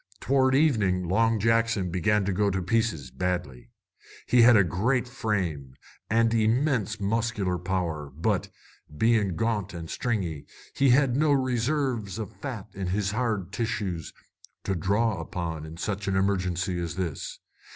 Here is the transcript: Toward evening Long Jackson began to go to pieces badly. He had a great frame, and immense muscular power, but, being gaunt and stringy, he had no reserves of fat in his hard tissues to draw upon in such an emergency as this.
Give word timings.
Toward 0.19 0.55
evening 0.55 1.07
Long 1.07 1.39
Jackson 1.39 1.91
began 1.91 2.25
to 2.25 2.33
go 2.33 2.49
to 2.49 2.63
pieces 2.63 3.11
badly. 3.11 3.69
He 4.25 4.41
had 4.41 4.57
a 4.57 4.63
great 4.63 5.07
frame, 5.07 5.75
and 6.09 6.33
immense 6.33 6.99
muscular 6.99 7.59
power, 7.59 8.09
but, 8.09 8.49
being 8.97 9.35
gaunt 9.35 9.75
and 9.75 9.91
stringy, 9.91 10.47
he 10.73 10.89
had 10.89 11.15
no 11.15 11.31
reserves 11.31 12.17
of 12.17 12.35
fat 12.37 12.69
in 12.73 12.87
his 12.87 13.11
hard 13.11 13.51
tissues 13.51 14.11
to 14.63 14.73
draw 14.73 15.19
upon 15.19 15.67
in 15.67 15.77
such 15.77 16.07
an 16.07 16.15
emergency 16.15 16.79
as 16.79 16.95
this. 16.95 17.37